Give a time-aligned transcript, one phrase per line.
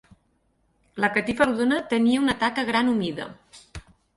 [1.03, 3.29] La catifa rodona tenia una taca gran humida.